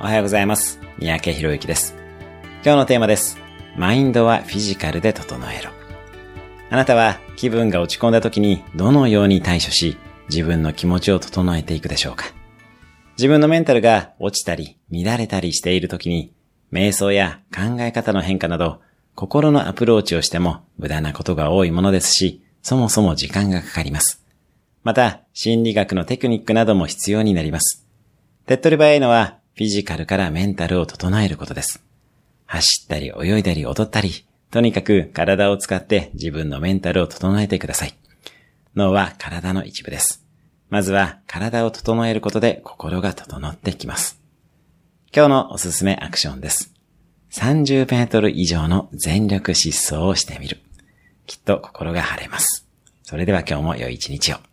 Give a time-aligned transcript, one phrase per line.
[0.00, 0.78] おはようございます。
[0.98, 1.96] 三宅博之です。
[2.62, 3.36] 今日のテーマです。
[3.76, 5.72] マインドはフィジカルで整えろ。
[6.70, 9.96] あなたは気分が落ち込んだ時にどのように対処し、
[10.30, 12.26] 自分の気持ちを整えていくでしょうか
[13.16, 16.32] 自分のメンタルが落ちたり乱れたりしている時に、
[16.72, 18.80] 瞑想や考え方の変化など、
[19.16, 24.24] 心のアプローチをしても無駄なことが多いものですし、そもそも時間がかかります。
[24.84, 27.84] また、心理学のテクニックなども必要になります。
[28.46, 31.82] 手っ取り早いのは、フィジカルからメンタルを整えることです。
[32.46, 37.94] 走ったり泳いだり踊ったり、とにかく体を使って自分のメンタルを整えてください。
[38.76, 40.24] 脳は体の一部です。
[40.70, 44.20] まずは体を整えることで心が整ってきます。
[45.12, 46.72] 今日のおすすめアクションです。
[47.32, 50.58] 30メートル以上の全力疾走をしてみる。
[51.26, 52.64] きっと心が晴れます。
[53.02, 54.47] それでは今日も良い一日を。